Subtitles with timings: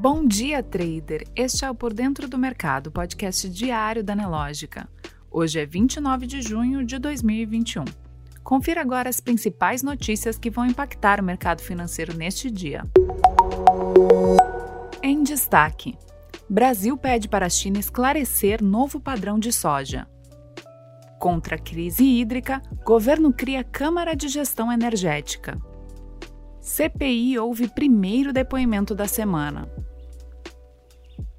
[0.00, 1.26] Bom dia, trader!
[1.34, 4.88] Este é o Por Dentro do Mercado, podcast diário da Nelógica.
[5.28, 7.84] Hoje é 29 de junho de 2021.
[8.44, 12.84] Confira agora as principais notícias que vão impactar o mercado financeiro neste dia.
[15.02, 15.98] Em destaque:
[16.48, 20.06] Brasil pede para a China esclarecer novo padrão de soja.
[21.18, 25.58] Contra a crise hídrica, governo cria Câmara de Gestão Energética.
[26.60, 29.68] CPI houve primeiro depoimento da semana.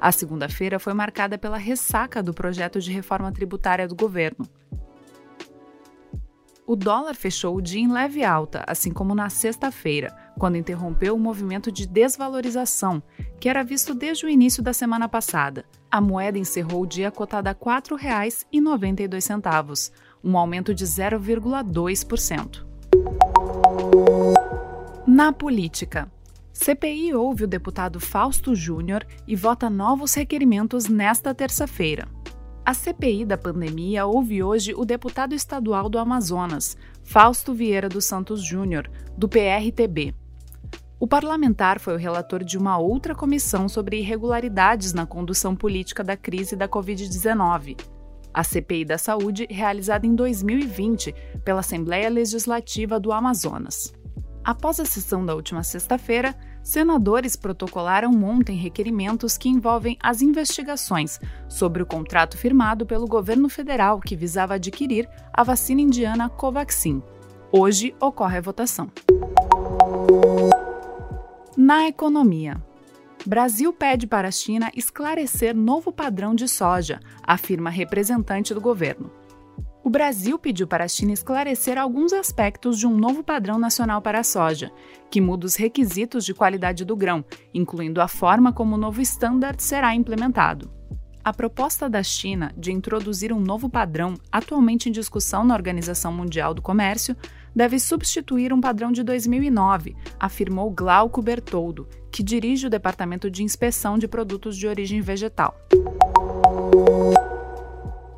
[0.01, 4.45] A segunda-feira foi marcada pela ressaca do projeto de reforma tributária do governo.
[6.67, 11.19] O dólar fechou o dia em leve alta, assim como na sexta-feira, quando interrompeu o
[11.19, 13.01] movimento de desvalorização,
[13.45, 15.65] que era visto desde o início da semana passada.
[15.91, 19.91] A moeda encerrou o dia cotada a R$ 4,92,
[20.23, 22.65] um aumento de 0,2%.
[25.05, 26.11] Na política.
[26.53, 32.07] CPI ouve o deputado Fausto Júnior e vota novos requerimentos nesta terça-feira.
[32.65, 38.43] A CPI da pandemia ouve hoje o deputado estadual do Amazonas, Fausto Vieira dos Santos
[38.43, 40.15] Júnior, do PRTB.
[40.97, 46.15] O parlamentar foi o relator de uma outra comissão sobre irregularidades na condução política da
[46.15, 47.77] crise da Covid-19.
[48.33, 53.93] A CPI da Saúde, realizada em 2020 pela Assembleia Legislativa do Amazonas.
[54.41, 61.83] Após a sessão da última sexta-feira, senadores protocolaram ontem requerimentos que envolvem as investigações sobre
[61.83, 67.03] o contrato firmado pelo governo federal que visava adquirir a vacina indiana Covaxin.
[67.51, 68.89] Hoje ocorre a votação.
[71.57, 72.61] Na economia.
[73.25, 79.09] Brasil pede para a China esclarecer novo padrão de soja, afirma representante do governo.
[79.81, 84.19] O Brasil pediu para a China esclarecer alguns aspectos de um novo padrão nacional para
[84.19, 84.69] a soja,
[85.09, 87.23] que muda os requisitos de qualidade do grão,
[87.53, 90.69] incluindo a forma como o novo standard será implementado.
[91.25, 96.53] A proposta da China de introduzir um novo padrão, atualmente em discussão na Organização Mundial
[96.53, 97.17] do Comércio,
[97.55, 103.97] deve substituir um padrão de 2009, afirmou Glauco Bertoldo, que dirige o Departamento de Inspeção
[103.97, 105.57] de Produtos de Origem Vegetal.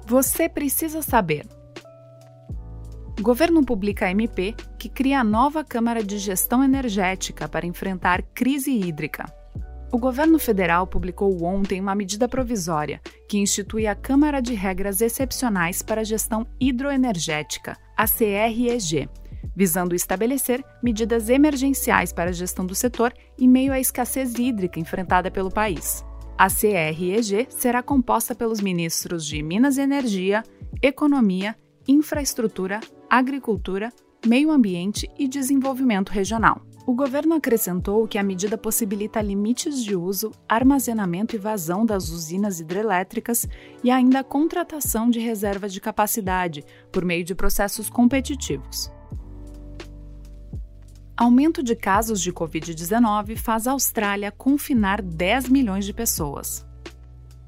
[0.05, 1.47] Você precisa saber.
[3.21, 9.36] Governo publica MP que cria a nova Câmara de Gestão Energética para enfrentar crise hídrica.
[9.89, 15.81] O governo federal publicou ontem uma medida provisória que institui a Câmara de Regras Excepcionais
[15.81, 19.09] para a Gestão Hidroenergética, a CREG,
[19.55, 25.31] visando estabelecer medidas emergenciais para a gestão do setor em meio à escassez hídrica enfrentada
[25.31, 26.03] pelo país.
[26.37, 30.43] A CREG será composta pelos ministros de Minas e Energia,
[30.81, 31.55] Economia,
[31.87, 33.91] Infraestrutura, Agricultura,
[34.25, 36.61] Meio Ambiente e Desenvolvimento Regional.
[36.85, 42.59] O governo acrescentou que a medida possibilita limites de uso, armazenamento e vazão das usinas
[42.59, 43.47] hidrelétricas
[43.83, 48.91] e ainda a contratação de reserva de capacidade por meio de processos competitivos.
[51.15, 56.66] Aumento de casos de Covid-19 faz a Austrália confinar 10 milhões de pessoas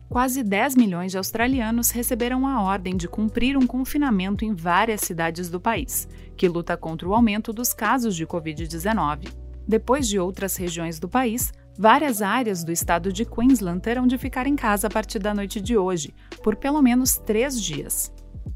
[0.10, 5.50] quase 10 milhões de australianos receberam a ordem de cumprir um confinamento em várias cidades
[5.50, 9.32] do país, que luta contra o aumento dos casos de Covid-19.
[9.68, 14.48] Depois de outras regiões do país, várias áreas do estado de Queensland terão de ficar
[14.48, 16.12] em casa a partir da noite de hoje,
[16.44, 18.12] por pelo menos três dias.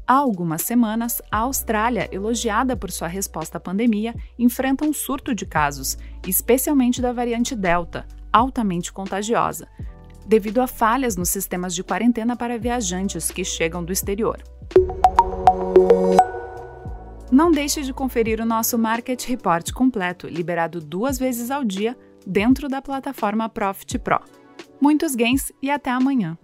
[0.06, 5.46] Há algumas semanas, a Austrália, elogiada por sua resposta à pandemia, enfrenta um surto de
[5.46, 9.68] casos, especialmente da variante Delta, altamente contagiosa,
[10.26, 14.42] devido a falhas nos sistemas de quarentena para viajantes que chegam do exterior.
[17.30, 22.68] Não deixe de conferir o nosso Market Report completo, liberado duas vezes ao dia dentro
[22.68, 24.20] da plataforma Profit Pro.
[24.80, 26.38] Muitos gains e até amanhã!